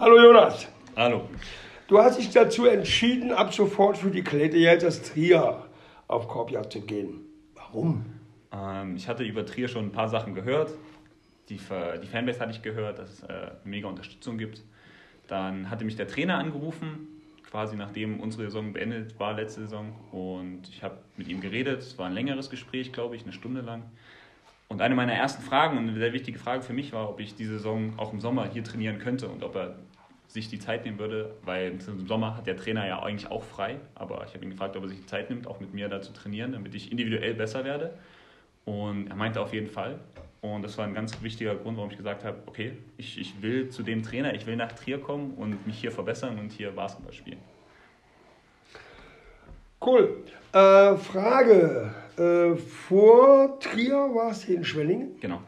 [0.00, 0.66] Hallo Jonas.
[0.96, 1.28] Hallo.
[1.86, 5.66] Du hast dich dazu entschieden, ab sofort für die Gladiators Trier
[6.06, 7.26] auf Korbjagd zu gehen.
[7.54, 8.06] Warum?
[8.50, 10.72] Ähm, ich hatte über Trier schon ein paar Sachen gehört.
[11.50, 14.62] Die, die Fanbase hatte ich gehört, dass es äh, mega Unterstützung gibt.
[15.26, 17.20] Dann hatte mich der Trainer angerufen,
[17.50, 19.92] quasi nachdem unsere Saison beendet war, letzte Saison.
[20.12, 21.82] Und ich habe mit ihm geredet.
[21.82, 23.82] Es war ein längeres Gespräch, glaube ich, eine Stunde lang.
[24.70, 27.34] Und eine meiner ersten Fragen und eine sehr wichtige Frage für mich war, ob ich
[27.34, 29.74] diese Saison auch im Sommer hier trainieren könnte und ob er
[30.28, 33.80] sich die Zeit nehmen würde, weil im Sommer hat der Trainer ja eigentlich auch frei,
[33.96, 36.00] aber ich habe ihn gefragt, ob er sich die Zeit nimmt, auch mit mir da
[36.00, 37.94] zu trainieren, damit ich individuell besser werde.
[38.64, 39.98] Und er meinte auf jeden Fall.
[40.40, 43.70] Und das war ein ganz wichtiger Grund, warum ich gesagt habe, okay, ich, ich will
[43.70, 47.12] zu dem Trainer, ich will nach Trier kommen und mich hier verbessern und hier Basketball
[47.12, 47.40] spielen.
[49.80, 50.22] Cool.
[50.52, 51.92] Äh, Frage.
[52.18, 55.16] Äh, vor Trier warst du in Schwenningen?
[55.20, 55.40] Genau.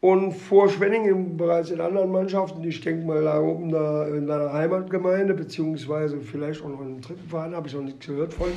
[0.00, 4.52] Und vor Schwenningen bereits in anderen Mannschaften, ich denke mal da oben da in deiner
[4.52, 8.48] Heimatgemeinde, beziehungsweise vielleicht auch noch in einem dritten Verein, habe ich noch nichts gehört von.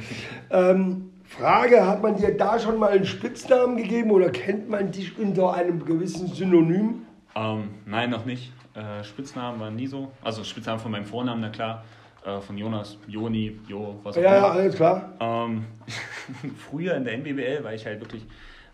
[0.50, 5.18] ähm, Frage, hat man dir da schon mal einen Spitznamen gegeben oder kennt man dich
[5.18, 7.02] unter einem gewissen Synonym?
[7.34, 8.52] Ähm, nein, noch nicht.
[8.74, 10.10] Äh, Spitznamen waren nie so.
[10.22, 11.84] Also Spitznamen von meinem Vornamen, na klar.
[12.24, 14.30] Äh, von Jonas, Joni, Jo, was auch immer.
[14.30, 15.12] Ja, alles klar.
[15.20, 15.66] Ähm,
[16.70, 18.24] früher in der NBBL, weil ich halt wirklich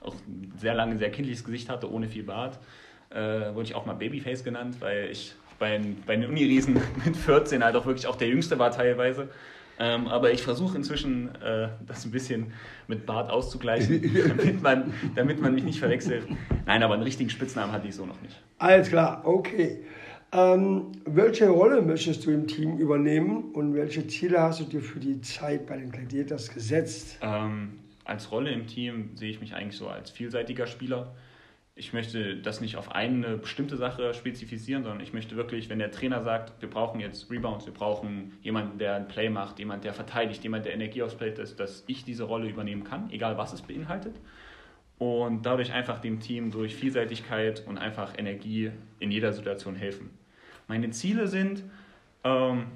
[0.01, 0.15] auch
[0.57, 2.59] sehr lange sehr kindliches Gesicht hatte, ohne viel Bart,
[3.11, 7.65] äh, wurde ich auch mal Babyface genannt, weil ich bei, bei den Uniriesen mit 14
[7.65, 9.29] halt auch wirklich auch der Jüngste war teilweise.
[9.81, 12.53] Ähm, aber ich versuche inzwischen äh, das ein bisschen
[12.87, 16.25] mit Bart auszugleichen, damit man, damit man mich nicht verwechselt.
[16.67, 18.41] Nein, aber einen richtigen Spitznamen hatte ich so noch nicht.
[18.59, 19.83] Alles klar, okay.
[20.33, 25.01] Ähm, welche Rolle möchtest du im Team übernehmen und welche Ziele hast du dir für
[25.01, 27.19] die Zeit bei den Gladiators gesetzt?
[27.21, 31.15] Ähm, als Rolle im Team sehe ich mich eigentlich so als vielseitiger Spieler.
[31.75, 35.91] Ich möchte das nicht auf eine bestimmte Sache spezifizieren, sondern ich möchte wirklich, wenn der
[35.91, 39.95] Trainer sagt, wir brauchen jetzt Rebounds, wir brauchen jemanden, der ein Play macht, jemand, der
[39.95, 43.53] verteidigt, jemand, der Energie aufs Play ist, dass ich diese Rolle übernehmen kann, egal was
[43.53, 44.15] es beinhaltet.
[44.99, 50.20] Und dadurch einfach dem Team durch Vielseitigkeit und einfach Energie in jeder Situation helfen.
[50.71, 51.65] Meine Ziele sind,
[52.23, 52.67] ähm,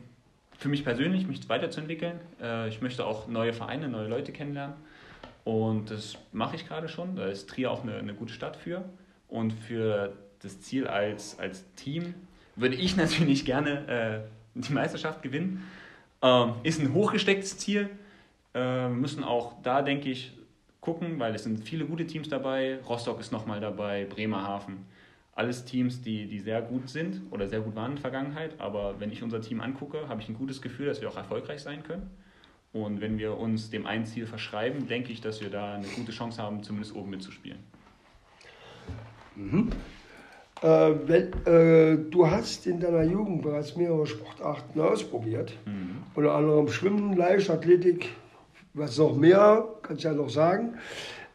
[0.59, 2.19] für mich persönlich, mich weiterzuentwickeln.
[2.43, 4.75] Äh, ich möchte auch neue Vereine, neue Leute kennenlernen.
[5.45, 7.15] Und das mache ich gerade schon.
[7.15, 8.85] Da ist Trier auch eine, eine gute Stadt für.
[9.29, 10.13] Und für
[10.43, 12.15] das Ziel als, als Team
[12.57, 15.63] würde ich natürlich gerne äh, die Meisterschaft gewinnen.
[16.21, 17.91] Ähm, ist ein hochgestecktes Ziel.
[18.55, 20.33] Äh, wir müssen auch da, denke ich,
[20.81, 22.81] gucken, weil es sind viele gute Teams dabei.
[22.89, 24.85] Rostock ist nochmal dabei, Bremerhaven.
[25.35, 28.55] Alles Teams, die, die sehr gut sind oder sehr gut waren in der Vergangenheit.
[28.59, 31.61] Aber wenn ich unser Team angucke, habe ich ein gutes Gefühl, dass wir auch erfolgreich
[31.61, 32.09] sein können.
[32.73, 36.13] Und wenn wir uns dem einen Ziel verschreiben, denke ich, dass wir da eine gute
[36.13, 37.59] Chance haben, zumindest oben mitzuspielen.
[39.37, 39.71] Mhm.
[40.63, 45.53] Äh, wenn, äh, du hast in deiner Jugend bereits mehrere Sportarten ausprobiert.
[45.67, 45.99] Mhm.
[46.15, 48.11] Unter anderem Schwimmen, Leichtathletik,
[48.73, 50.75] was noch mehr, kannst du ja noch sagen.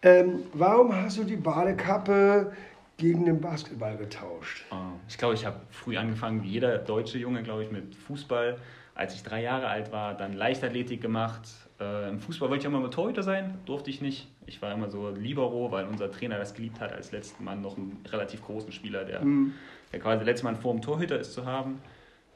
[0.01, 2.53] Ähm, warum hast du die Badekappe
[2.99, 4.65] gegen den Basketball getauscht?
[4.69, 8.57] Ah, ich glaube, ich habe früh angefangen, wie jeder deutsche Junge, glaube ich, mit Fußball
[8.99, 11.47] als ich drei Jahre alt war, dann Leichtathletik gemacht.
[11.79, 14.27] Äh, Im Fußball wollte ich immer mal Torhüter sein, durfte ich nicht.
[14.45, 17.77] Ich war immer so Libero, weil unser Trainer das geliebt hat, als letzten Mann noch
[17.77, 19.53] einen relativ großen Spieler, der, mhm.
[19.93, 21.81] der quasi letzten Mann vor dem Torhüter ist, zu haben.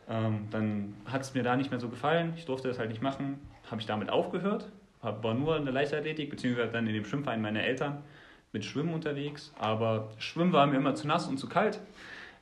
[0.10, 2.32] Ähm, dann hat es mir da nicht mehr so gefallen.
[2.38, 3.42] Ich durfte das halt nicht machen.
[3.70, 4.72] Habe ich damit aufgehört.
[5.02, 8.04] War nur in der Leichtathletik, beziehungsweise dann in dem Schwimmverein meiner Eltern
[8.54, 9.52] mit Schwimmen unterwegs.
[9.60, 11.80] Aber Schwimmen war mir immer zu nass und zu kalt.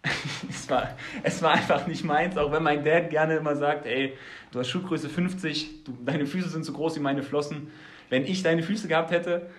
[0.50, 4.14] es, war, es war einfach nicht meins, auch wenn mein Dad gerne immer sagt, ey,
[4.52, 7.68] du hast Schuhgröße 50, du, deine Füße sind so groß wie meine Flossen.
[8.10, 9.50] Wenn ich deine Füße gehabt hätte,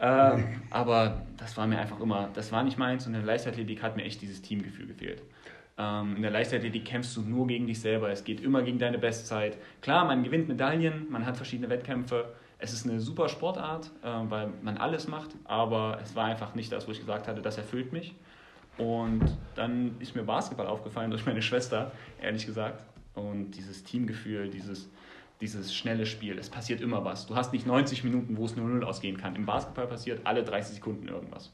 [0.00, 0.38] äh,
[0.70, 3.96] aber das war mir einfach immer, das war nicht meins und in der Leichtathletik hat
[3.96, 5.22] mir echt dieses Teamgefühl gefehlt.
[5.78, 8.98] Ähm, in der Leichtathletik kämpfst du nur gegen dich selber, es geht immer gegen deine
[8.98, 9.56] Bestzeit.
[9.80, 14.52] Klar, man gewinnt Medaillen, man hat verschiedene Wettkämpfe, es ist eine super Sportart, äh, weil
[14.62, 17.92] man alles macht, aber es war einfach nicht das, wo ich gesagt hatte, das erfüllt
[17.92, 18.14] mich.
[18.78, 21.90] Und dann ist mir Basketball aufgefallen durch meine Schwester,
[22.22, 22.84] ehrlich gesagt.
[23.14, 24.88] Und dieses Teamgefühl, dieses,
[25.40, 27.26] dieses schnelle Spiel, es passiert immer was.
[27.26, 29.34] Du hast nicht 90 Minuten, wo es 0-0 ausgehen kann.
[29.34, 31.52] Im Basketball passiert alle 30 Sekunden irgendwas.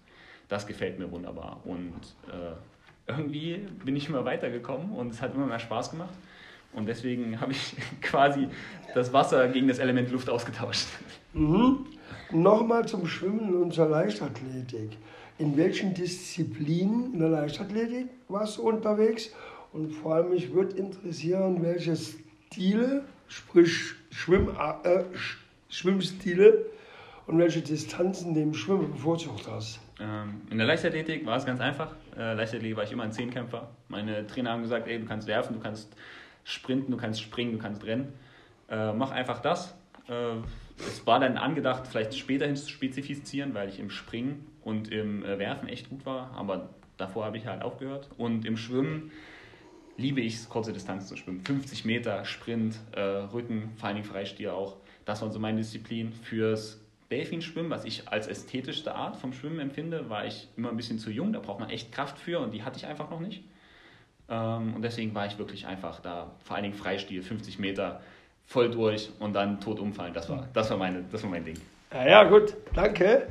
[0.49, 1.61] Das gefällt mir wunderbar.
[1.65, 6.15] Und äh, irgendwie bin ich immer weitergekommen und es hat immer mehr Spaß gemacht.
[6.73, 8.49] Und deswegen habe ich quasi
[8.95, 10.87] das Wasser gegen das Element Luft ausgetauscht.
[11.33, 11.87] Mhm.
[12.31, 14.99] Nochmal zum Schwimmen und zur Leichtathletik
[15.39, 19.33] in welchen Disziplinen in der Leichtathletik warst du unterwegs?
[19.73, 24.49] Und vor allem, mich würde interessieren, welche Stile, sprich Schwimm,
[24.83, 25.05] äh,
[25.69, 26.67] Schwimmstile
[27.27, 29.81] und welche Distanzen du im Schwimmen bevorzugt hast.
[30.01, 31.95] Ähm, in der Leichtathletik war es ganz einfach.
[32.17, 33.69] Äh, Leichtathletik war ich immer ein Zehnkämpfer.
[33.89, 35.95] Meine Trainer haben gesagt, ey, du kannst werfen, du kannst
[36.49, 38.13] sprinten, du kannst springen, du kannst rennen.
[38.71, 39.77] Äh, mach einfach das.
[40.09, 40.37] Äh,
[40.79, 45.25] es war dann angedacht, vielleicht später hin zu spezifizieren, weil ich im Springen und im
[45.25, 48.09] äh, Werfen echt gut war, aber davor habe ich halt aufgehört.
[48.17, 49.11] Und im Schwimmen
[49.99, 51.41] liebe ich es, kurze Distanz zu schwimmen.
[51.41, 54.77] 50 Meter, Sprint, äh, Rücken, vor allen Dingen Freistier auch.
[55.05, 56.13] Das war so meine Disziplin.
[56.13, 56.81] Fürs
[57.11, 61.11] Delfinschwimmen, was ich als ästhetischste Art vom Schwimmen empfinde, war ich immer ein bisschen zu
[61.11, 61.33] jung.
[61.33, 63.45] Da braucht man echt Kraft für und die hatte ich einfach noch nicht.
[64.31, 68.01] Ähm, und deswegen war ich wirklich einfach da, vor allen Dingen Freistil, 50 Meter,
[68.47, 70.13] voll durch und dann tot umfallen.
[70.15, 71.57] Das war, das war, meine, das war mein Ding.
[71.93, 73.29] Ja, ja gut, danke.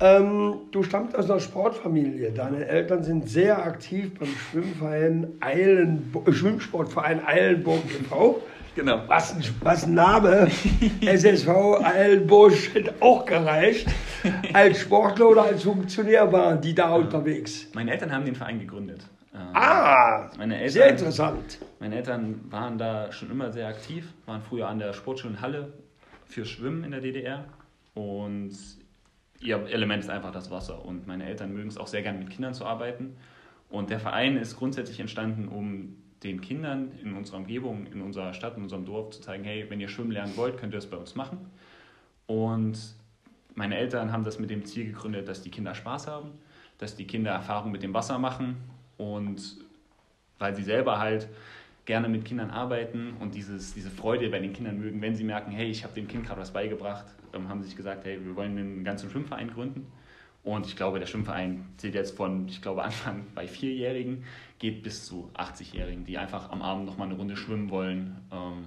[0.00, 2.32] Ähm, du stammst aus einer Sportfamilie.
[2.32, 8.42] Deine Eltern sind sehr aktiv beim Schwimmverein Eilenburg, Schwimmsportverein Eilenburg e.V.
[8.76, 9.02] Genau.
[9.06, 10.48] Was, ein- was ein Name.
[11.00, 11.48] SSV
[11.82, 13.86] Eilenbusch hätte auch gereicht.
[14.52, 17.68] Als Sportler oder als Funktionär waren die da unterwegs.
[17.74, 19.00] Meine Eltern haben den Verein gegründet.
[19.34, 21.58] Ähm, Ah, Meine Eltern- sehr interessant.
[21.80, 25.72] Meine Eltern waren da schon immer sehr aktiv, waren früher an der Sportschule in Halle
[26.26, 27.44] für Schwimmen in der DDR
[27.94, 28.52] und
[29.40, 30.84] ihr Element ist einfach das Wasser.
[30.84, 33.16] Und meine Eltern mögen es auch sehr gerne mit Kindern zu arbeiten.
[33.68, 38.56] Und der Verein ist grundsätzlich entstanden, um den Kindern in unserer Umgebung, in unserer Stadt,
[38.56, 40.96] in unserem Dorf zu zeigen, hey, wenn ihr schwimmen lernen wollt, könnt ihr das bei
[40.96, 41.38] uns machen.
[42.26, 42.78] Und
[43.54, 46.30] meine Eltern haben das mit dem Ziel gegründet, dass die Kinder Spaß haben,
[46.78, 48.56] dass die Kinder Erfahrung mit dem Wasser machen
[48.98, 49.56] und
[50.38, 51.28] weil sie selber halt
[51.84, 55.50] gerne mit Kindern arbeiten und dieses, diese Freude bei den Kindern mögen, wenn sie merken,
[55.50, 58.56] hey, ich habe dem Kind gerade was beigebracht, haben sie sich gesagt, hey, wir wollen
[58.56, 59.86] einen ganzen Schwimmverein gründen.
[60.44, 64.24] Und ich glaube, der Schwimmverein zählt jetzt von, ich glaube, Anfang bei Vierjährigen,
[64.58, 68.66] geht bis zu 80-Jährigen, die einfach am Abend nochmal eine Runde schwimmen wollen ähm,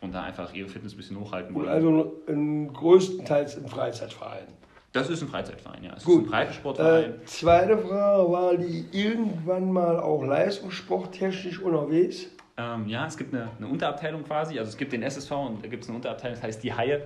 [0.00, 1.72] und da einfach ihre Fitness ein bisschen hochhalten Und wollen.
[1.72, 4.46] also in, größtenteils im Freizeitverein.
[4.92, 5.92] Das ist ein Freizeitverein, ja.
[5.96, 6.22] Es Gut.
[6.22, 7.10] ist ein Breitensportverein.
[7.10, 12.26] Äh, zweite Frage, war die irgendwann mal auch leistungssporttechnisch unterwegs?
[12.56, 14.58] Ähm, ja, es gibt eine, eine Unterabteilung quasi.
[14.58, 17.02] Also es gibt den SSV und da gibt es eine Unterabteilung, das heißt die Haie,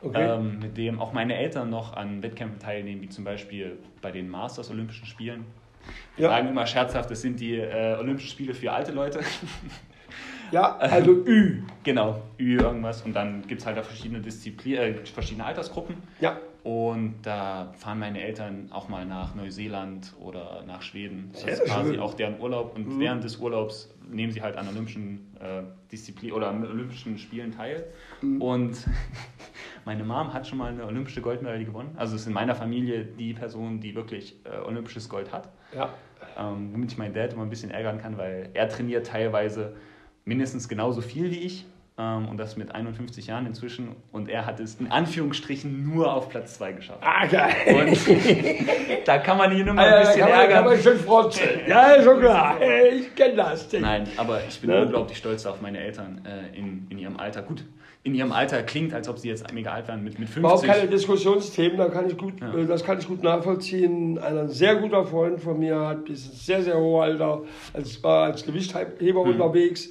[0.00, 0.28] Okay.
[0.36, 4.28] ähm, mit dem auch meine Eltern noch an Wettkämpfen teilnehmen, wie zum Beispiel bei den
[4.28, 5.44] Masters Olympischen Spielen.
[6.14, 6.30] Wir Ja.
[6.30, 9.20] sagen immer scherzhaft, das sind die äh, Olympischen Spiele für alte Leute.
[10.50, 11.62] Ja, also Ü.
[11.84, 13.02] genau, Ü irgendwas.
[13.02, 15.96] Und dann gibt es halt da verschiedene Disziplinen, äh, verschiedene Altersgruppen.
[16.20, 21.30] Ja, Und da fahren meine Eltern auch mal nach Neuseeland oder nach Schweden.
[21.32, 22.00] Das ist quasi schön.
[22.00, 22.76] auch deren Urlaub.
[22.76, 23.00] Und Mhm.
[23.00, 27.84] während des Urlaubs nehmen sie halt an Olympischen äh, Disziplinen oder an Olympischen Spielen teil.
[28.20, 28.42] Mhm.
[28.42, 28.86] Und
[29.86, 31.92] meine Mom hat schon mal eine olympische Goldmedaille gewonnen.
[31.96, 35.48] Also ist in meiner Familie die Person, die wirklich äh, olympisches Gold hat.
[35.74, 35.88] ja.
[36.36, 39.74] Ähm, womit ich meinen Dad immer ein bisschen ärgern kann, weil er trainiert teilweise
[40.24, 41.64] mindestens genauso viel wie ich.
[42.00, 43.96] Ähm, und das mit 51 Jahren inzwischen.
[44.12, 47.00] Und er hat es in Anführungsstrichen nur auf Platz 2 geschafft.
[47.02, 47.52] Ah, geil.
[47.66, 47.98] Und
[49.06, 50.82] da kann man ihn immer ein Ah, ja, bisschen kann, man, kann man ärgern.
[50.96, 51.60] schon frotzeln.
[51.66, 52.56] Ja, ist schon klar.
[52.92, 53.68] Ich kenne das.
[53.72, 54.82] Nein, aber ich bin Ne?
[54.82, 57.42] unglaublich stolz auf meine Eltern äh, in, in ihrem Alter.
[57.42, 57.64] Gut,
[58.04, 60.38] in ihrem Alter klingt, als ob sie jetzt mega alt wären mit, mit 50.
[60.38, 62.54] Überhaupt keine Diskussionsthemen, da kann ich gut, Ja.
[62.54, 64.18] äh, das kann ich gut nachvollziehen.
[64.18, 67.42] Ein sehr guter Freund von mir hat bis ins sehr, sehr hohe Alter
[67.74, 69.30] als, war als Gewichtheber Mhm.
[69.32, 69.90] unterwegs.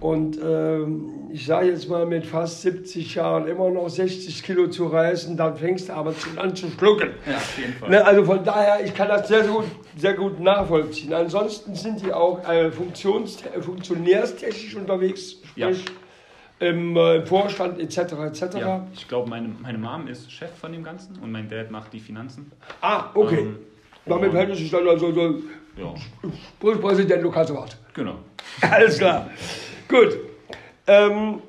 [0.00, 4.86] Und ähm, ich sage jetzt mal, mit fast 70 Jahren immer noch 60 Kilo zu
[4.88, 7.10] reißen, dann fängst du aber an zu schlucken.
[7.24, 7.90] Ja, auf jeden Fall.
[7.90, 9.64] Ne, also von daher, ich kann das sehr, sehr gut,
[9.96, 11.12] sehr gut nachvollziehen.
[11.14, 15.72] Ansonsten sind die auch äh, funktions, funktionärstechnisch unterwegs, Ja.
[15.72, 15.84] sprich
[16.58, 17.98] im äh, Vorstand etc.
[17.98, 18.56] etc.
[18.58, 21.92] Ja, ich glaube, meine, meine Mom ist Chef von dem Ganzen und mein Dad macht
[21.92, 22.50] die Finanzen.
[22.80, 23.40] Ah, okay.
[23.40, 23.58] Ähm,
[24.06, 25.34] Damit es sich dann also so,
[25.76, 25.94] Ja,
[26.60, 27.76] Präsident, kannst was.
[27.94, 28.16] genau.
[28.60, 29.28] Alles klar.
[29.92, 30.16] Gut.
[30.86, 31.42] Ähm,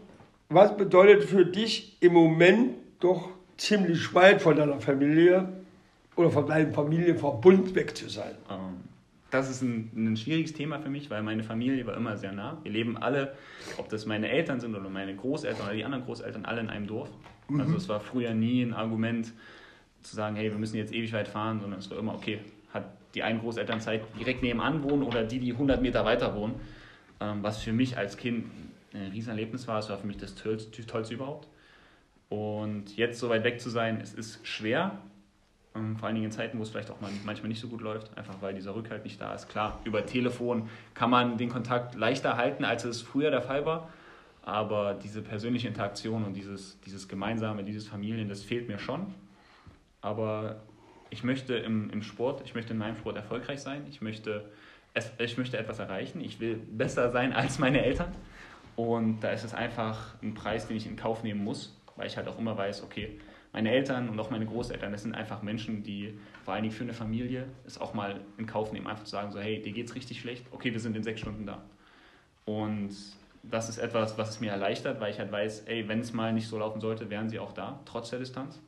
[0.50, 5.48] was bedeutet für dich im Moment doch ziemlich weit von deiner Familie
[6.18, 8.36] oder von deinem Familienverbund weg zu sein?
[8.52, 8.84] Ähm,
[9.32, 12.58] das ist ein, ein schwieriges Thema für mich, weil meine Familie war immer sehr nah.
[12.64, 13.34] Wir leben alle,
[13.78, 16.86] ob das meine Eltern sind oder meine Großeltern oder die anderen Großeltern, alle in einem
[16.86, 17.10] Dorf.
[17.58, 19.32] Also es war früher nie ein Argument
[20.02, 22.40] zu sagen, hey, wir müssen jetzt ewig weit fahren, sondern es war immer, okay,
[22.74, 22.84] hat
[23.16, 26.56] die einen Großelternzeit direkt nebenan wohnen oder die, die 100 Meter weiter wohnen.
[27.24, 28.46] Ähm, was für mich als Kind
[28.94, 29.80] ein Riesenerlebnis war.
[29.80, 31.48] Es war für mich das Tollste, Tollste überhaupt.
[32.30, 35.00] Und jetzt so weit weg zu sein, es ist schwer,
[35.76, 37.82] ähm, Vor allen Dingen in Zeiten, wo es vielleicht auch mal, manchmal nicht so gut
[37.82, 39.50] läuft, einfach weil dieser Rückhalt nicht da ist.
[39.50, 43.90] Klar, über Telefon kann man den Kontakt leichter halten, als es früher der Fall war.
[44.44, 49.14] Aber diese persönliche Interaktion und dieses, dieses Gemeinsame, dieses Familien, das fehlt mir schon.
[50.02, 50.62] Aber
[51.10, 53.86] ich möchte im, im Sport, ich möchte in meinem Sport erfolgreich sein.
[53.90, 54.52] Ich möchte,
[54.94, 56.22] es, ich möchte etwas erreichen.
[56.22, 58.14] Ich will besser sein als meine Eltern.
[58.76, 62.18] Und da ist es einfach ein Preis, den ich in Kauf nehmen muss, weil ich
[62.18, 63.20] halt auch immer weiß, okay,
[63.52, 66.84] meine Eltern und auch meine Großeltern, das sind einfach Menschen, die vor allen Dingen für
[66.84, 69.94] eine Familie es auch mal in Kauf nehmen, einfach zu sagen, so hey, dir geht's
[69.94, 71.62] richtig schlecht, okay, wir sind in sechs Stunden da.
[72.46, 72.96] Und
[73.44, 76.34] das ist etwas, was es mir erleichtert, weil ich halt weiß, ey, wenn es mal
[76.34, 78.60] nicht so laufen sollte, wären sie auch da, trotz der Distanz.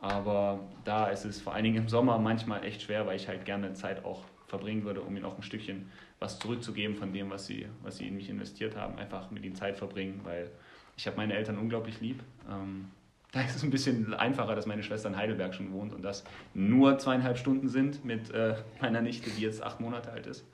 [0.00, 3.44] Aber da ist es vor allen Dingen im Sommer manchmal echt schwer, weil ich halt
[3.44, 7.46] gerne Zeit auch verbringen würde, um ihnen auch ein Stückchen was zurückzugeben von dem, was
[7.46, 8.98] sie, was sie in mich investiert haben.
[8.98, 10.50] Einfach mit ihnen Zeit verbringen, weil
[10.94, 12.22] ich habe meine Eltern unglaublich lieb.
[12.50, 12.84] Ähm,
[13.32, 16.22] da ist es ein bisschen einfacher, dass meine Schwester in Heidelberg schon wohnt und das
[16.52, 20.44] nur zweieinhalb Stunden sind mit äh, meiner Nichte, die jetzt acht Monate alt ist.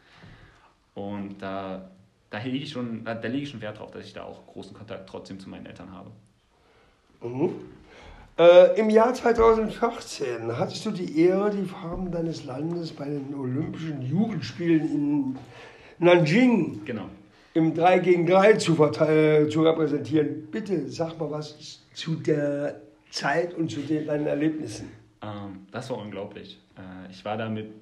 [0.95, 1.91] Und da,
[2.31, 4.77] da lege ich, schon, da, lege ich schon Wert drauf, dass ich da auch großen
[4.77, 6.13] Kontakt trotzdem zu meinen Eltern habe.
[7.21, 7.51] Mhm.
[8.39, 14.01] Äh, Im Jahr 2014 hattest du die Ehre, die Farben deines Landes bei den Olympischen
[14.01, 15.39] Jugendspielen in
[15.99, 17.09] Nanjing genau.
[17.55, 20.49] im 3 gegen 3 zu, zu repräsentieren.
[20.53, 22.81] Bitte sag mal was zu der
[23.11, 24.93] Zeit und zu den, deinen Erlebnissen.
[25.21, 26.61] Ähm, das war unglaublich.
[26.77, 27.73] Äh, ich war da mit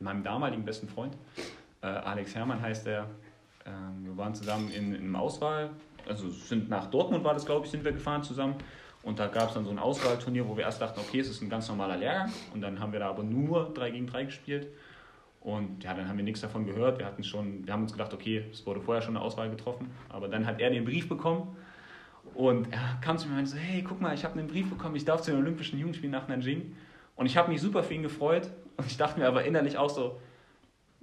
[0.00, 1.16] meinem damaligen besten Freund,
[1.82, 3.06] äh, Alex Hermann heißt er.
[3.64, 5.70] Ähm, wir waren zusammen in, in Auswahl,
[6.08, 8.56] also sind nach Dortmund war das, glaube ich, sind wir gefahren zusammen.
[9.02, 11.40] Und da gab es dann so ein Auswahlturnier, wo wir erst dachten, okay, es ist
[11.42, 12.32] ein ganz normaler Lehrgang.
[12.52, 14.68] Und dann haben wir da aber nur 3 gegen 3 gespielt.
[15.40, 16.98] Und ja, dann haben wir nichts davon gehört.
[16.98, 19.90] Wir, hatten schon, wir haben uns gedacht, okay, es wurde vorher schon eine Auswahl getroffen.
[20.10, 21.56] Aber dann hat er den Brief bekommen.
[22.34, 24.68] Und er kam zu mir und meinte so, hey, guck mal, ich habe einen Brief
[24.68, 26.76] bekommen, ich darf zu den Olympischen Jugendspielen nach Nanjing.
[27.16, 28.50] Und ich habe mich super für ihn gefreut.
[28.76, 30.20] Und ich dachte mir aber innerlich auch so,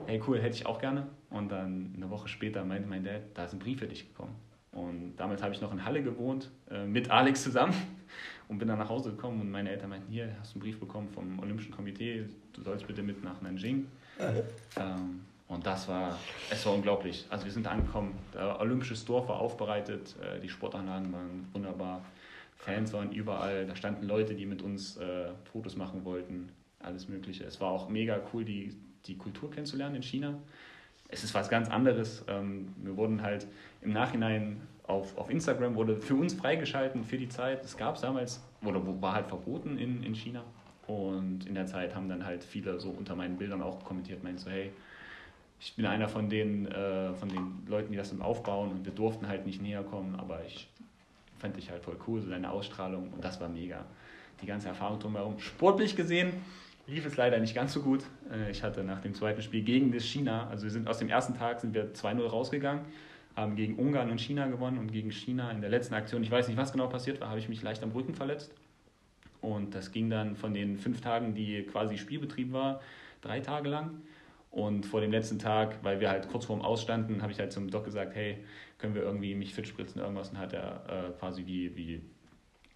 [0.05, 1.07] hey, cool, hätte ich auch gerne.
[1.31, 4.35] Und dann eine Woche später meinte mein Dad, da ist ein Brief für dich gekommen.
[4.77, 7.73] Und damals habe ich noch in Halle gewohnt, äh, mit Alex zusammen
[8.47, 10.79] und bin dann nach Hause gekommen und meine Eltern meinten, hier, hast du einen Brief
[10.79, 13.87] bekommen vom Olympischen Komitee, du sollst bitte mit nach Nanjing.
[14.19, 16.19] Ähm, und das war,
[16.51, 17.25] es war unglaublich.
[17.29, 22.05] Also wir sind angekommen, der olympisches Dorf war aufbereitet, äh, die Sportanlagen waren wunderbar,
[22.57, 27.45] Fans waren überall, da standen Leute, die mit uns äh, Fotos machen wollten, alles Mögliche.
[27.45, 30.35] Es war auch mega cool, die, die Kultur kennenzulernen in China
[31.09, 32.23] es ist was ganz anderes.
[32.27, 33.47] Ähm, wir wurden halt
[33.81, 37.63] im Nachhinein auf, auf Instagram wurde für uns freigeschalten für die Zeit.
[37.63, 40.43] Das gab es damals, oder war halt verboten in, in China.
[40.87, 44.39] Und in der Zeit haben dann halt viele so unter meinen Bildern auch kommentiert, meinten
[44.39, 44.71] so, hey,
[45.59, 48.93] ich bin einer von den, äh, von den Leuten, die das im Aufbauen und wir
[48.93, 50.69] durften halt nicht näher kommen, aber ich
[51.39, 53.85] fand dich halt voll cool, so deine Ausstrahlung und das war mega.
[54.41, 55.39] Die ganze Erfahrung drumherum.
[55.39, 56.31] Sportlich gesehen
[56.87, 58.03] lief es leider nicht ganz so gut.
[58.31, 61.09] Äh, ich hatte nach dem zweiten Spiel gegen das China, also wir sind aus dem
[61.09, 62.85] ersten Tag sind wir 2-0 rausgegangen,
[63.35, 66.47] haben gegen Ungarn und China gewonnen und gegen China in der letzten Aktion, ich weiß
[66.47, 68.51] nicht, was genau passiert war, habe ich mich leicht am Rücken verletzt.
[69.41, 72.81] Und das ging dann von den fünf Tagen, die quasi Spielbetrieb war,
[73.21, 74.01] drei Tage lang.
[74.49, 77.69] Und vor dem letzten Tag, weil wir halt kurz vorm Ausstanden, habe ich halt zum
[77.69, 78.37] Doc gesagt, hey,
[78.79, 80.31] können wir irgendwie mich fit spritzen, irgendwas.
[80.31, 82.01] Und hat er äh, quasi wie, wie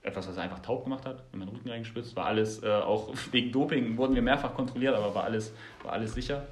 [0.03, 2.15] etwas, was er einfach taub gemacht hat, in meinen Rücken reingespitzt.
[2.15, 5.53] War alles, äh, auch wegen Doping wurden wir mehrfach kontrolliert, aber war alles,
[5.84, 6.48] war alles sicher.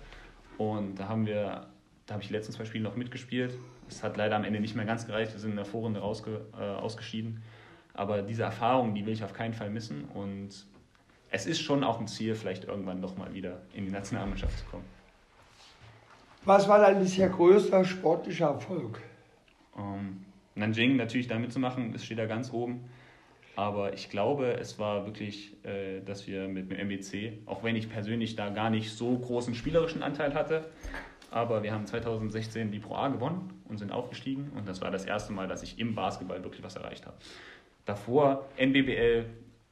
[0.57, 1.67] Und da haben wir,
[2.05, 3.57] da habe ich die letzten zwei Spiele noch mitgespielt.
[3.87, 6.41] Es hat leider am Ende nicht mehr ganz gereicht, wir sind in der Vorrunde rausge,
[6.59, 7.41] äh, ausgeschieden.
[7.93, 10.05] Aber diese Erfahrung, die will ich auf keinen Fall missen.
[10.05, 10.49] Und
[11.31, 14.85] es ist schon auch ein Ziel, vielleicht irgendwann nochmal wieder in die Nationalmannschaft zu kommen.
[16.45, 19.01] Was war dein bisher größter sportlicher Erfolg?
[19.77, 20.25] Ähm,
[20.55, 22.89] Nanjing natürlich da mitzumachen, das steht da ganz oben.
[23.55, 27.89] Aber ich glaube, es war wirklich, äh, dass wir mit dem MBC, auch wenn ich
[27.89, 30.65] persönlich da gar nicht so großen spielerischen Anteil hatte,
[31.31, 34.51] aber wir haben 2016 die Pro A gewonnen und sind aufgestiegen.
[34.55, 37.17] Und das war das erste Mal, dass ich im Basketball wirklich was erreicht habe.
[37.85, 39.25] Davor, NBBL,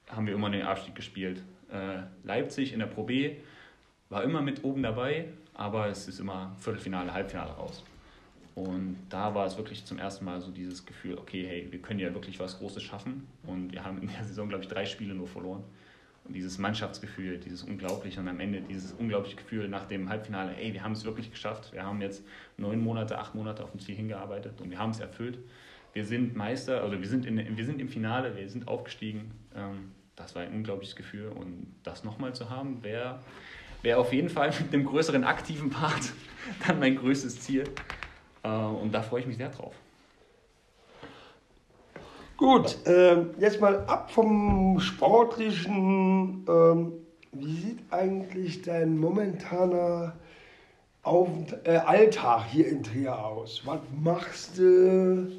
[0.10, 1.42] haben wir immer den Abstieg gespielt.
[1.72, 3.38] Äh, Leipzig in der Pro B
[4.10, 7.84] war immer mit oben dabei, aber es ist immer Viertelfinale, Halbfinale raus.
[8.58, 12.00] Und da war es wirklich zum ersten Mal so dieses Gefühl, okay, hey, wir können
[12.00, 13.28] ja wirklich was Großes schaffen.
[13.44, 15.64] Und wir haben in der Saison, glaube ich, drei Spiele nur verloren.
[16.26, 20.74] Und dieses Mannschaftsgefühl, dieses unglaubliche und am Ende dieses unglaubliche Gefühl nach dem Halbfinale, ey,
[20.74, 21.72] wir haben es wirklich geschafft.
[21.72, 22.26] Wir haben jetzt
[22.58, 25.38] neun Monate, acht Monate auf dem Ziel hingearbeitet und wir haben es erfüllt.
[25.94, 29.30] Wir sind Meister, also wir sind, in, wir sind im Finale, wir sind aufgestiegen.
[29.56, 33.20] Ähm, das war ein unglaubliches Gefühl und das nochmal zu haben, wäre
[33.84, 36.12] wär auf jeden Fall mit einem größeren aktiven Part
[36.68, 37.64] dann mein größtes Ziel.
[38.44, 39.74] Äh, und da freue ich mich sehr drauf.
[42.38, 46.46] Gut, äh, jetzt mal ab vom Sportlichen.
[46.48, 46.94] Ähm,
[47.32, 50.14] wie sieht eigentlich dein momentaner
[51.02, 51.30] Auf
[51.64, 53.64] äh, Alltag hier in Trier aus?
[53.66, 55.32] Was machst du?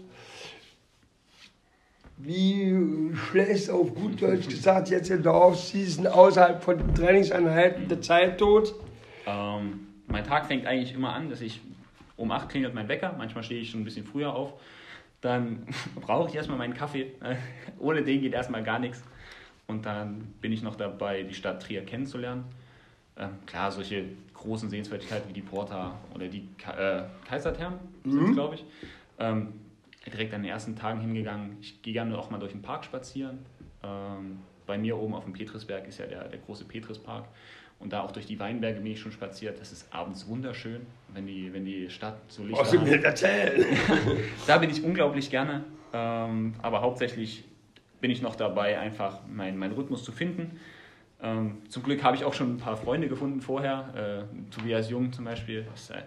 [2.17, 8.39] Wie schlägst auf gut Deutsch gesagt jetzt in der Offseason außerhalb von Trainingseinheiten der Zeit
[8.39, 8.75] tot?
[9.25, 11.61] Ähm, mein Tag fängt eigentlich immer an, dass ich
[12.19, 14.61] um 8 klingelt mein Wecker, manchmal stehe ich schon ein bisschen früher auf.
[15.23, 17.13] Dann brauche ich erstmal meinen Kaffee.
[17.79, 19.03] Ohne den geht erstmal gar nichts.
[19.67, 22.45] Und dann bin ich noch dabei, die Stadt Trier kennenzulernen.
[23.17, 28.57] Ähm, klar, solche großen Sehenswürdigkeiten wie die Porta oder die Ka äh, Kaiserthermen sind glaube
[28.57, 28.65] ich.
[29.19, 29.55] Ähm,
[30.07, 31.57] direkt an den ersten Tagen hingegangen.
[31.61, 33.41] Ich gehe gerne auch mal durch den Park spazieren.
[33.83, 37.25] Ähm, bei mir oben auf dem Petrisberg ist ja der, der große Petrispark.
[37.81, 39.61] Und da auch durch die Weinberge bin ich schon spaziert.
[39.61, 43.05] Das ist abends wunderschön, wenn die, wenn die Stadt so du mir hat.
[43.05, 43.65] erzählen?
[44.47, 45.65] Da bin ich unglaublich gerne.
[45.93, 47.45] Ähm, aber hauptsächlich
[48.01, 50.59] bin ich noch dabei, einfach meinen mein Rhythmus zu finden.
[51.21, 54.27] Ähm, zum Glück habe ich auch schon ein paar Freunde gefunden vorher.
[54.29, 56.03] Äh, Tobias Jung zum Beispiel ist ein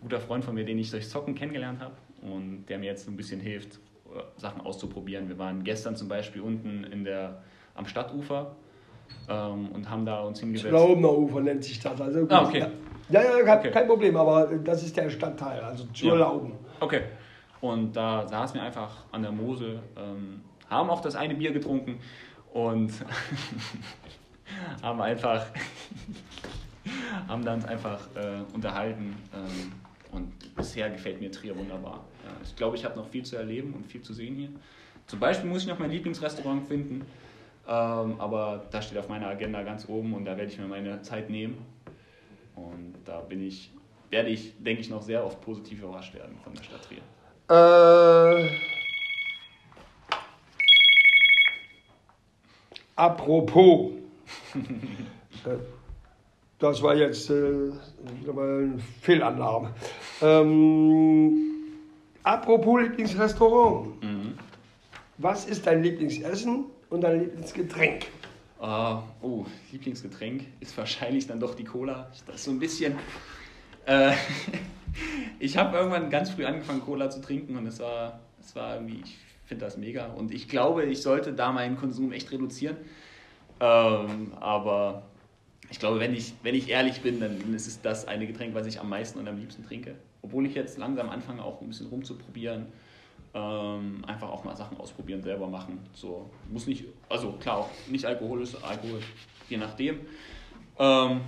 [0.00, 3.16] guter Freund von mir, den ich durch Zocken kennengelernt habe und der mir jetzt ein
[3.16, 5.28] bisschen hilft, äh, Sachen auszuprobieren.
[5.28, 7.42] Wir waren gestern zum Beispiel unten in der,
[7.74, 8.54] am Stadtufer
[9.28, 10.68] ähm, und haben da uns hingesetzt.
[10.70, 12.00] Schlaubener nennt sich das.
[12.00, 12.66] Also, Ah, okay.
[13.08, 13.70] Ja, ja, kein, Okay.
[13.70, 16.40] kein Problem, aber das ist der Stadtteil, also zur Ja.
[16.80, 17.02] Okay.
[17.60, 21.98] Und da saßen wir einfach an der Mosel, ähm, haben auch das eine Bier getrunken
[22.52, 22.92] und
[24.82, 25.46] haben einfach,
[27.28, 29.16] haben dann einfach äh, unterhalten.
[29.34, 29.72] Ähm,
[30.12, 32.00] und bisher gefällt mir Trier wunderbar.
[32.24, 34.50] Ja, ich glaube, ich habe noch viel zu erleben und viel zu sehen hier.
[35.06, 37.02] Zum Beispiel muss ich noch mein Lieblingsrestaurant finden,
[37.66, 41.30] aber das steht auf meiner Agenda ganz oben und da werde ich mir meine Zeit
[41.30, 41.58] nehmen.
[42.54, 43.70] Und da bin ich,
[44.10, 47.00] werde ich, denke ich, noch sehr oft positiv überrascht werden von der Stadt Trier.
[47.48, 48.48] Äh,
[52.96, 53.92] apropos,
[56.58, 57.70] das war jetzt äh,
[58.28, 59.72] eine Fehlannahme.
[60.20, 61.36] Ähm,
[62.22, 64.34] apropos Lieblingsrestaurant, Mhm.
[65.18, 68.06] was ist dein Lieblingsessen und dein Lieblingsgetränk?
[68.60, 72.10] Ah, oh, Lieblingsgetränk ist wahrscheinlich dann doch die Cola.
[72.26, 72.96] Das ist so ein bisschen.
[73.86, 74.12] Äh,
[75.40, 79.00] ich habe irgendwann ganz früh angefangen, Cola zu trinken und es war, es war irgendwie,
[79.04, 80.06] ich finde das mega.
[80.06, 82.76] Und ich glaube, ich sollte da meinen Konsum echt reduzieren.
[83.58, 85.02] Ähm, aber
[85.70, 88.66] ich glaube, wenn ich, wenn ich ehrlich bin, dann ist es das eine Getränk, was
[88.66, 89.96] ich am meisten und am liebsten trinke.
[90.20, 92.66] Obwohl ich jetzt langsam anfange, auch ein bisschen rumzuprobieren.
[93.34, 95.80] Ähm, einfach auch mal Sachen ausprobieren, selber machen.
[95.94, 99.00] So, muss nicht, also klar, auch nicht Alkohol ist Alkohol,
[99.48, 100.00] je nachdem.
[100.78, 101.22] Ähm,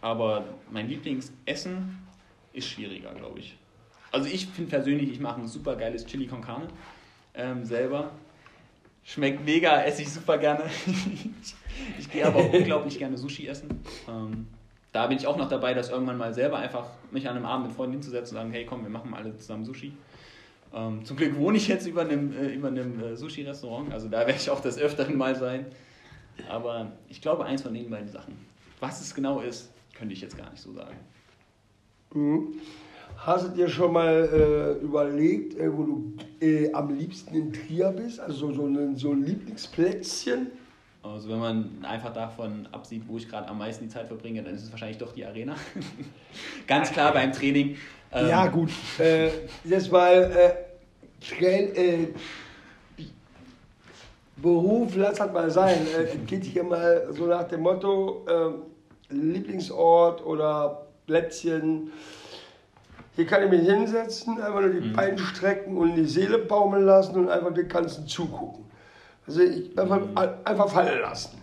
[0.00, 1.98] aber mein Lieblingsessen
[2.52, 3.56] ist schwieriger, glaube ich.
[4.12, 6.68] Also ich finde persönlich, ich mache ein super geiles Chili con Carne
[7.34, 8.10] ähm, selber.
[9.04, 10.64] Schmeckt mega, esse ich super gerne.
[11.98, 13.82] ich, gehe aber auch unglaublich gerne Sushi essen.
[14.08, 14.48] Ähm,
[14.92, 17.66] da bin ich auch noch dabei, das irgendwann mal selber einfach mich an einem Abend
[17.66, 19.92] mit Freunden hinzusetzen und sagen, hey komm, wir machen alle zusammen Sushi.
[20.74, 24.20] Ähm, zum Glück wohne ich jetzt über einem, äh, über einem äh, Sushi-Restaurant, also da
[24.20, 25.66] werde ich auch des Öfteren mal sein.
[26.48, 28.34] Aber ich glaube, eins von den beiden Sachen.
[28.80, 30.96] Was es genau ist, könnte ich jetzt gar nicht so sagen.
[32.12, 32.60] Mhm.
[33.16, 37.90] Hast du dir schon mal äh, überlegt, äh, wo du äh, am liebsten in Trier
[37.90, 38.20] bist?
[38.20, 40.48] Also so ein, so ein Lieblingsplätzchen?
[41.02, 44.54] Also wenn man einfach davon absieht, wo ich gerade am meisten die Zeit verbringe, dann
[44.54, 45.54] ist es wahrscheinlich doch die Arena.
[46.66, 47.76] Ganz klar beim Training.
[48.16, 48.70] Ähm, Ja, gut.
[48.98, 49.30] Äh,
[49.64, 50.54] jetzt mal äh,
[51.24, 52.08] Train, äh,
[54.36, 55.86] Beruf, lass das mal sein.
[55.86, 61.90] Äh, geht hier mal so nach dem Motto: äh, Lieblingsort oder Plätzchen.
[63.14, 67.16] Hier kann ich mich hinsetzen, einfach nur die Beine strecken und die Seele baumeln lassen
[67.16, 68.66] und einfach den ganzen zugucken.
[69.26, 70.00] Also ich einfach,
[70.44, 71.40] einfach fallen lassen.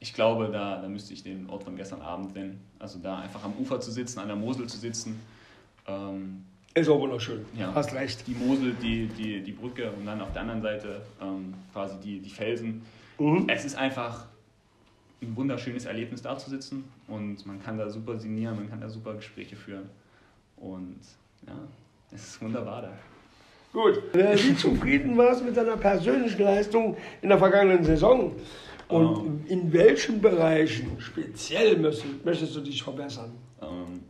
[0.00, 2.60] Ich glaube, da, da müsste ich den Ort von gestern Abend nennen.
[2.78, 5.20] Also da einfach am Ufer zu sitzen, an der Mosel zu sitzen.
[5.86, 6.44] Ähm,
[6.74, 7.44] Ist auch wunderschön.
[7.58, 7.74] Ja.
[7.74, 8.26] Hast recht.
[8.26, 12.20] die Mosel, die, die, die Brücke und dann auf der anderen Seite ähm, quasi die,
[12.20, 12.82] die Felsen.
[13.18, 13.44] Mhm.
[13.48, 14.26] Es ist einfach
[15.22, 18.88] ein wunderschönes Erlebnis da zu sitzen und man kann da super sinnieren, man kann da
[18.88, 19.88] super Gespräche führen.
[20.56, 21.00] Und
[21.46, 21.54] ja,
[22.12, 22.92] es ist wunderbar da.
[23.72, 24.00] Gut.
[24.12, 28.32] Wie zufrieden warst du mit deiner persönlichen Leistung in der vergangenen Saison?
[28.86, 33.32] Und in welchen Bereichen speziell möchtest, möchtest du dich verbessern?
[33.60, 34.03] Ähm,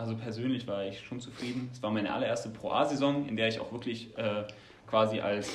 [0.00, 1.68] also persönlich war ich schon zufrieden.
[1.72, 4.44] Es war meine allererste Pro A-Saison, in der ich auch wirklich äh,
[4.86, 5.50] quasi als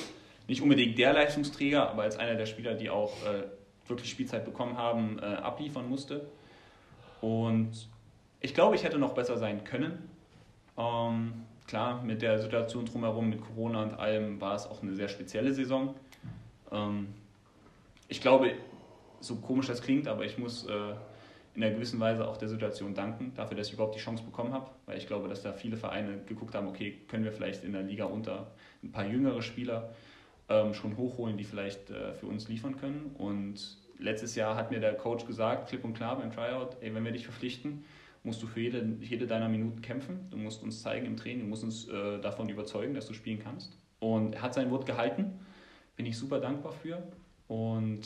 [0.46, 3.42] nicht unbedingt der Leistungsträger, aber als einer der Spieler, die auch äh,
[3.88, 6.26] wirklich Spielzeit bekommen haben, äh, abliefern musste.
[7.20, 7.88] Und
[8.40, 10.08] ich glaube, ich hätte noch besser sein können.
[10.78, 11.32] Ähm,
[11.66, 15.52] klar, mit der Situation drumherum, mit Corona und allem, war es auch eine sehr spezielle
[15.52, 15.94] Saison.
[16.70, 17.08] Ähm,
[18.06, 18.52] ich glaube,
[19.18, 20.94] so komisch das klingt, aber ich muss äh,
[21.56, 24.52] in einer gewissen Weise auch der Situation danken, dafür, dass ich überhaupt die Chance bekommen
[24.52, 27.72] habe, weil ich glaube, dass da viele Vereine geguckt haben, okay, können wir vielleicht in
[27.72, 29.94] der Liga unter ein paar jüngere Spieler
[30.50, 33.10] ähm, schon hochholen, die vielleicht äh, für uns liefern können.
[33.16, 37.04] Und letztes Jahr hat mir der Coach gesagt, klipp und klar beim Tryout, ey, wenn
[37.04, 37.84] wir dich verpflichten,
[38.22, 40.28] musst du für jede, jede deiner Minuten kämpfen.
[40.30, 43.38] Du musst uns zeigen im Training, du musst uns äh, davon überzeugen, dass du spielen
[43.38, 43.78] kannst.
[43.98, 45.40] Und er hat sein Wort gehalten,
[45.96, 47.02] bin ich super dankbar für.
[47.48, 48.02] Und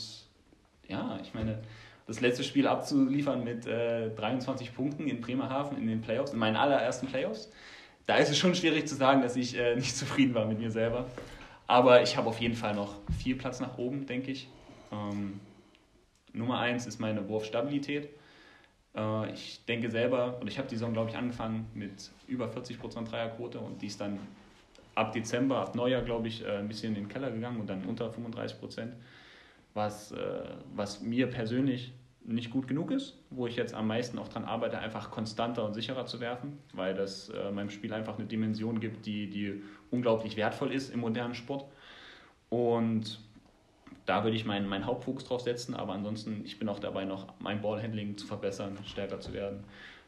[0.87, 1.59] ja, ich meine,
[2.07, 6.55] das letzte Spiel abzuliefern mit äh, 23 Punkten in Bremerhaven in den Playoffs, in meinen
[6.55, 7.51] allerersten Playoffs,
[8.05, 10.71] da ist es schon schwierig zu sagen, dass ich äh, nicht zufrieden war mit mir
[10.71, 11.05] selber.
[11.67, 14.49] Aber ich habe auf jeden Fall noch viel Platz nach oben, denke ich.
[14.91, 15.39] Ähm,
[16.33, 18.09] Nummer eins ist meine Wurfstabilität.
[18.95, 23.09] Äh, ich denke selber, und ich habe die Saison, glaube ich, angefangen mit über 40%
[23.09, 24.19] Dreierquote und die ist dann
[24.95, 27.85] ab Dezember, ab Neujahr, glaube ich, äh, ein bisschen in den Keller gegangen und dann
[27.85, 28.89] unter 35%,
[29.73, 30.43] was, äh,
[30.75, 34.77] was mir persönlich nicht gut genug ist, wo ich jetzt am meisten auch daran arbeite,
[34.77, 39.05] einfach konstanter und sicherer zu werfen, weil das äh, meinem Spiel einfach eine Dimension gibt,
[39.05, 41.65] die, die unglaublich wertvoll ist im modernen Sport.
[42.49, 43.19] Und
[44.05, 47.33] da würde ich meinen, meinen Hauptfokus drauf setzen, aber ansonsten, ich bin auch dabei, noch
[47.39, 49.63] mein Ballhandling zu verbessern, stärker zu werden.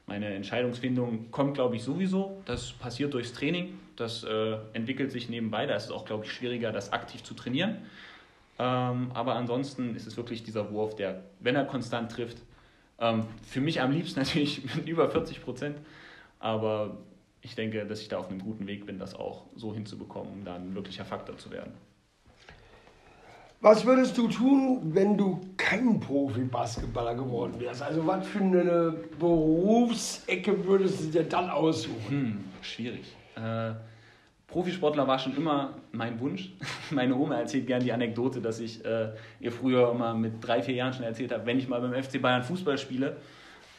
[0.06, 2.42] Meine Entscheidungsfindung kommt, glaube ich, sowieso.
[2.46, 3.80] Das passiert durchs Training.
[3.96, 5.66] Das äh, entwickelt sich nebenbei.
[5.66, 7.78] Da ist es auch, glaube ich, schwieriger, das aktiv zu trainieren.
[8.60, 12.38] Ähm, aber ansonsten ist es wirklich dieser Wurf, der, wenn er konstant trifft,
[13.00, 15.78] ähm, für mich am liebsten natürlich mit über 40 Prozent.
[16.40, 16.98] Aber
[17.42, 20.46] ich denke, dass ich da auf einem guten Weg bin, das auch so hinzubekommen, um
[20.46, 21.74] da ein wirklicher Faktor zu werden.
[23.64, 27.82] Was würdest du tun, wenn du kein Profi-Basketballer geworden wärst?
[27.82, 32.10] Also was für eine Berufsecke würdest du dir dann aussuchen?
[32.10, 33.16] Hm, schwierig.
[33.38, 33.72] Äh,
[34.54, 36.52] Profisportler war schon immer mein Wunsch.
[36.92, 40.76] Meine Oma erzählt gerne die Anekdote, dass ich äh, ihr früher immer mit drei, vier
[40.76, 43.18] Jahren schon erzählt habe, wenn ich mal beim FC Bayern Fußball spiele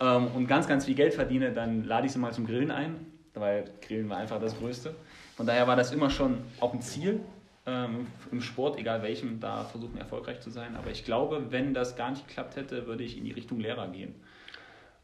[0.00, 2.96] ähm, und ganz, ganz viel Geld verdiene, dann lade ich sie mal zum Grillen ein,
[3.34, 4.96] weil Grillen war einfach das Größte.
[5.36, 7.20] Von daher war das immer schon auch ein Ziel,
[7.66, 10.74] ähm, im Sport, egal welchem, da versuchen erfolgreich zu sein.
[10.74, 13.86] Aber ich glaube, wenn das gar nicht geklappt hätte, würde ich in die Richtung Lehrer
[13.86, 14.16] gehen.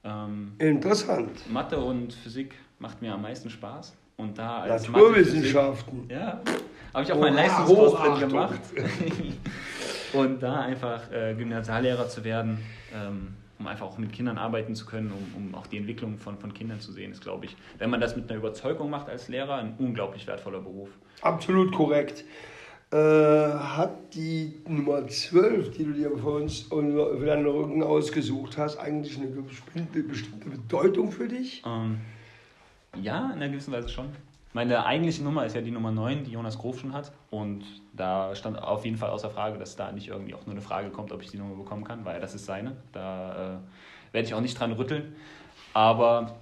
[0.02, 1.48] Ähm, Interessant.
[1.48, 3.96] Mathe und Physik macht mir am meisten Spaß.
[4.20, 6.08] Und da als Naturwissenschaften.
[6.10, 6.40] Ja,
[6.92, 8.60] habe ich auch meinen Leistungskurs drin gemacht.
[10.12, 12.58] und da einfach äh, Gymnasiallehrer zu werden,
[12.94, 13.28] ähm,
[13.58, 16.52] um einfach auch mit Kindern arbeiten zu können, um, um auch die Entwicklung von, von
[16.52, 19.56] Kindern zu sehen, ist, glaube ich, wenn man das mit einer Überzeugung macht als Lehrer,
[19.56, 20.90] ein unglaublich wertvoller Beruf.
[21.22, 22.24] Absolut korrekt.
[22.92, 28.78] Äh, hat die Nummer 12, die du dir für uns für deinen Rücken ausgesucht hast,
[28.78, 31.62] eigentlich eine bestimmte, bestimmte Bedeutung für dich?
[31.64, 31.98] Ähm,
[33.00, 34.10] ja, in einer gewissen Weise schon.
[34.52, 37.12] Meine eigentliche Nummer ist ja die Nummer 9, die Jonas Grof schon hat.
[37.30, 40.60] Und da stand auf jeden Fall außer Frage, dass da nicht irgendwie auch nur eine
[40.60, 42.76] Frage kommt, ob ich die Nummer bekommen kann, weil das ist seine.
[42.92, 45.14] Da äh, werde ich auch nicht dran rütteln.
[45.72, 46.34] Aber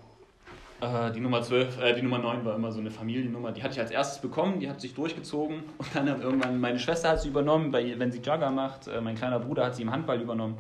[0.81, 3.53] äh, die Nummer 12, äh, die Nummer 9 war immer so eine Familiennummer.
[3.53, 6.79] Die hatte ich als erstes bekommen, die hat sich durchgezogen und dann hat irgendwann meine
[6.79, 8.87] Schwester hat sie übernommen, bei, wenn sie Jugger macht.
[8.87, 10.57] Äh, mein kleiner Bruder hat sie im Handball übernommen.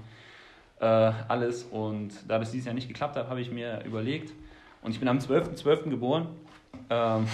[0.80, 4.32] Äh, alles und da das dieses Jahr nicht geklappt hat, habe ich mir überlegt.
[4.82, 5.62] Und ich bin am 12.12.
[5.62, 5.90] .12.
[5.90, 6.28] geboren.
[6.90, 7.26] Ähm,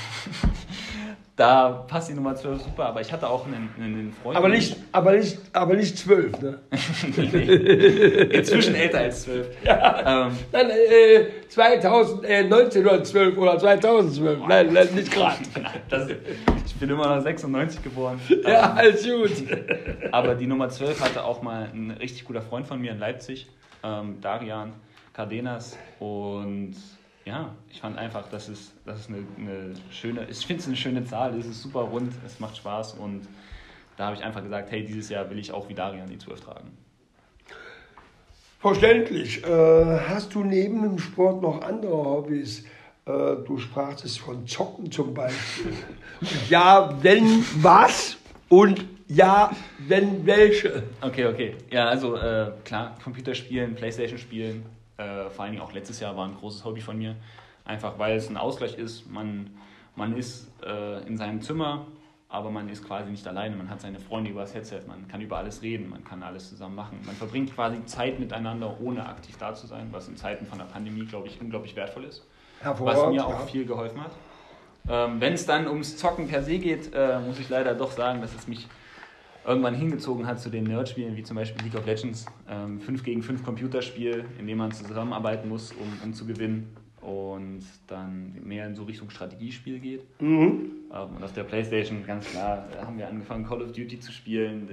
[1.36, 4.36] da passt die Nummer 12 super, aber ich hatte auch einen, einen Freund.
[4.36, 6.58] Aber nicht, aber nicht, aber nicht 12, ne?
[7.16, 7.42] nee, nee.
[8.36, 9.48] Inzwischen älter als 12.
[9.64, 10.26] Ja.
[10.26, 14.38] Ähm, Dann äh, 2000, äh, 1912 oder 2012.
[14.46, 15.36] Nein, nein nicht gerade.
[16.66, 18.20] ich bin immer noch 96 geboren.
[18.42, 19.30] Ja, ähm, alles gut.
[20.12, 23.48] aber die Nummer 12 hatte auch mal ein richtig guter Freund von mir in Leipzig,
[23.82, 24.72] ähm, Darian
[25.12, 25.78] Cardenas.
[25.98, 26.74] Und
[27.24, 30.76] ja, ich fand einfach, das ist, das ist eine, eine schöne, ich finde es eine
[30.76, 33.26] schöne Zahl, es ist super rund, es macht Spaß und
[33.96, 36.40] da habe ich einfach gesagt, hey, dieses Jahr will ich auch wie Darian die 12
[36.40, 36.76] tragen.
[38.60, 39.44] Verständlich.
[39.44, 42.64] Äh, hast du neben dem Sport noch andere Hobbys?
[43.06, 45.72] Äh, du sprachst von Zocken zum Beispiel.
[46.48, 48.16] ja, wenn was
[48.48, 49.50] und ja,
[49.86, 50.84] wenn welche.
[51.02, 51.56] Okay, okay.
[51.70, 54.64] Ja, also äh, klar, Computerspielen, Playstation spielen,
[54.96, 57.16] äh, vor allen Dingen auch letztes Jahr war ein großes Hobby von mir.
[57.64, 59.10] Einfach weil es ein Ausgleich ist.
[59.10, 59.50] Man,
[59.96, 61.86] man ist äh, in seinem Zimmer,
[62.28, 63.56] aber man ist quasi nicht alleine.
[63.56, 66.48] Man hat seine Freunde über das Headset, man kann über alles reden, man kann alles
[66.48, 67.00] zusammen machen.
[67.06, 70.66] Man verbringt quasi Zeit miteinander, ohne aktiv da zu sein, was in Zeiten von der
[70.66, 72.26] Pandemie, glaube ich, unglaublich wertvoll ist.
[72.62, 74.12] Was mir auch viel geholfen hat.
[74.88, 78.20] Ähm, Wenn es dann ums Zocken per se geht, äh, muss ich leider doch sagen,
[78.20, 78.68] dass es mich
[79.46, 82.26] irgendwann hingezogen hat zu den Nerdspielen, wie zum Beispiel League of Legends.
[82.48, 86.74] Ähm, 5 gegen 5 Computerspiel, in dem man zusammenarbeiten muss, um, um zu gewinnen.
[87.00, 90.04] Und dann mehr in so Richtung Strategiespiel geht.
[90.22, 90.70] Mhm.
[90.90, 94.68] Ähm, und auf der Playstation, ganz klar, haben wir angefangen, Call of Duty zu spielen.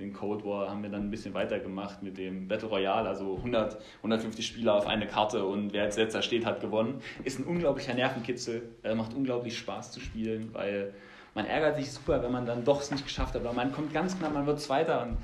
[0.00, 3.78] Den Cold War haben wir dann ein bisschen weitergemacht mit dem Battle Royale, also 100,
[3.98, 7.00] 150 Spieler auf eine Karte und wer als letzter steht, hat gewonnen.
[7.22, 10.94] Ist ein unglaublicher Nervenkitzel, äh, macht unglaublich Spaß zu spielen, weil
[11.38, 13.92] man ärgert sich super, wenn man dann doch es nicht geschafft hat, aber man kommt
[13.92, 15.18] ganz knapp, man wird Zweiter und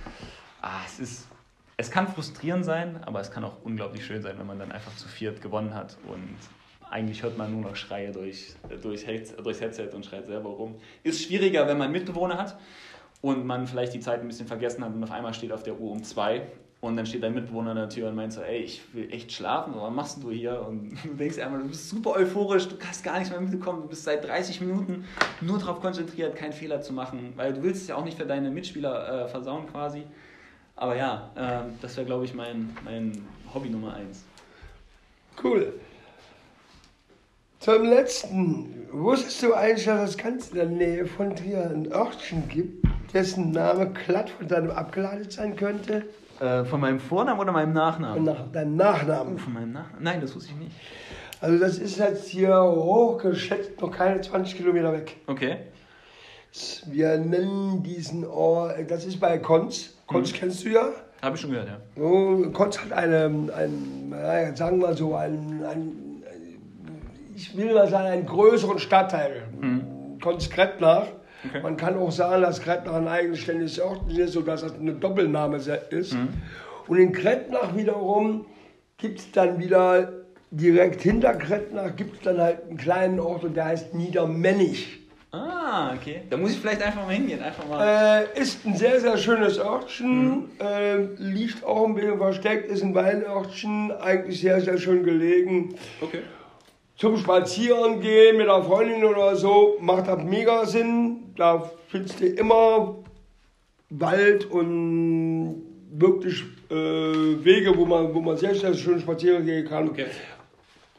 [0.63, 1.27] ah, es ist,
[1.77, 4.95] es kann frustrierend sein, aber es kann auch unglaublich schön sein, wenn man dann einfach
[4.95, 6.39] zu viert gewonnen hat und
[6.89, 9.05] eigentlich hört man nur noch Schreie durch, durch,
[9.43, 10.77] durchs Headset und schreit selber rum.
[11.03, 12.57] Ist schwieriger, wenn man Mitbewohner hat
[13.21, 15.81] und man vielleicht die Zeit ein bisschen vergessen hat und auf einmal steht auf der
[15.81, 16.47] Uhr um zwei
[16.85, 19.33] und dann steht dein Mitbewohner an der Tür und meint so, ey, ich will echt
[19.33, 20.61] schlafen, was machst du hier?
[20.67, 23.89] Und du denkst einfach, du bist super euphorisch, du hast gar nichts mehr mitbekommen, du
[23.89, 25.05] bist seit 30 Minuten
[25.41, 28.27] nur darauf konzentriert, keinen Fehler zu machen, weil du willst es ja auch nicht für
[28.27, 30.03] deine Mitspieler äh, versauen quasi.
[30.77, 34.25] Aber ja, äh, das wäre, glaube ich, mein, mein Hobby Nummer eins.
[35.43, 35.73] Cool.
[37.61, 38.87] Zum letzten.
[38.93, 43.51] Wusstest du eigentlich, dass es ganz in der Nähe von Trier ein Örtchen gibt, dessen
[43.53, 46.05] Name glatt von deinem abgeleitet sein könnte?
[46.41, 48.25] Äh, von meinem Vornamen oder meinem Nachnamen?
[48.25, 49.35] Nach deinem Nachnamen.
[49.37, 50.03] Oh, von meinem Nachnamen?
[50.03, 50.73] Nein, das wusste ich nicht.
[51.41, 55.17] Also das ist jetzt hier hochgeschätzt noch keine 20 Kilometer weg.
[55.27, 55.59] Okay.
[56.87, 59.95] Wir nennen diesen Ort, das ist bei Konz.
[60.07, 60.37] Konz Mhm.
[60.37, 60.89] kennst du ja.
[61.23, 61.79] Habe ich schon gehört, ja.
[61.97, 63.25] So, Konz hat eine,
[63.57, 66.23] ein, naja, sagen wir so, ein, ein,
[67.35, 69.43] ich will mal sagen, einen größeren Stadtteil.
[70.23, 71.07] Konz Krettnach.
[71.49, 71.61] Okay.
[71.63, 76.15] Man kann auch sagen, dass Krettnach ein eigenständiges Ort ist, sodass das eine Doppelname ist.
[76.15, 76.29] Mhm.
[76.87, 78.47] Und in Krettnach wiederum
[78.97, 80.13] gibt es dann wieder,
[80.51, 85.01] direkt hinter Krettnach gibt es dann halt einen kleinen Ort und der heißt Niedermennig.
[85.33, 86.23] Ah, okay.
[86.31, 87.43] Da muss ich vielleicht einfach mal hingehen.
[87.43, 88.25] Einfach mal.
[88.37, 90.45] Äh, ist ein sehr, sehr schönes Örtchen, Mhm.
[90.61, 95.75] äh, liegt auch ein bisschen versteckt, ist ein Weinörtchen, eigentlich sehr, sehr schön gelegen.
[96.01, 96.21] Okay.
[96.97, 101.14] Zum Spazieren gehen mit einer Freundin oder so macht das mega Sinn.
[101.37, 102.97] Da findest du immer
[103.91, 109.89] Wald und wirklich äh, Wege, wo man, wo man sehr, sehr schön spazieren gehen kann.
[109.89, 110.07] Okay.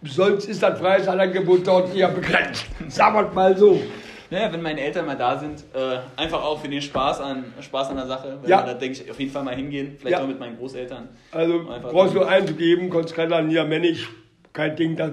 [0.04, 2.66] Sonst ist das Freizeitsangebot dort eher begrenzt.
[2.90, 3.82] Sagen wir mal so.
[4.30, 7.90] Naja, wenn meine Eltern mal da sind, äh, einfach auch für den Spaß an, Spaß
[7.90, 8.40] an der Sache.
[8.42, 8.64] Weil Ja.
[8.66, 9.96] Da denke ich auf jeden Fall mal hingehen.
[10.00, 10.24] Vielleicht Ja.
[10.24, 11.10] auch mit meinen Großeltern.
[11.32, 14.10] Also brauchst du einzugeben, Konzerter Niedermännisch,
[14.54, 15.12] kein Ding, das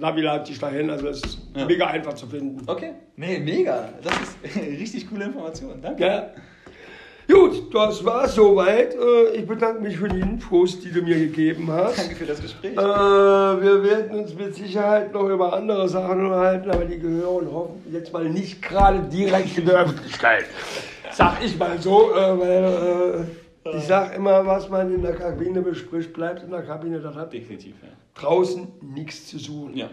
[0.00, 1.64] Navi leitet dich dahin, also das ist Ja.
[1.66, 2.62] mega einfach zu finden.
[2.66, 2.92] Okay.
[3.16, 3.88] Nee, mega.
[4.02, 5.80] Das ist richtig coole Information.
[5.82, 6.04] Danke.
[6.04, 6.30] Ja.
[7.32, 8.92] Gut, das war's soweit.
[8.94, 11.98] Äh, Ich bedanke mich für die Infos, die du mir gegeben hast.
[11.98, 12.72] Danke für das Gespräch.
[12.72, 17.94] Äh, wir werden uns mit Sicherheit noch über andere Sachen unterhalten, aber die gehören hoffentlich
[17.94, 20.46] jetzt mal nicht gerade direkt in der Öffentlichkeit.
[21.12, 23.26] Sag ich mal so, äh, weil
[23.64, 27.00] ich sag immer, was man in der Kabine bespricht, bleibt in der Kabine.
[27.00, 27.88] Das hat Definitiv, ja.
[28.14, 29.76] draußen nichts zu suchen.
[29.76, 29.90] Ja.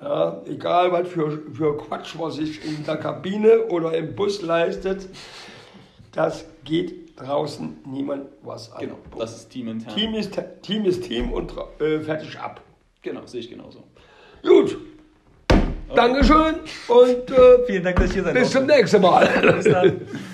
[0.00, 5.08] Ja, egal was für, für Quatsch man sich in der Kabine oder im Bus leistet,
[6.10, 8.80] das geht draußen niemand was an.
[8.80, 8.98] Genau.
[9.16, 9.94] Das ist teamintern.
[9.94, 12.62] Team ist Team ist Team und äh, fertig ab.
[13.00, 13.84] Genau, sehe ich genauso.
[14.42, 14.76] Gut.
[15.94, 16.56] Dankeschön
[16.88, 19.28] und äh, Vielen Dank, dass ich hier sein bis zum nächsten Mal.
[19.54, 20.00] Bis dann.